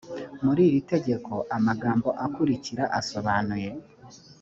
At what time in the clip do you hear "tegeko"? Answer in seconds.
0.91-1.33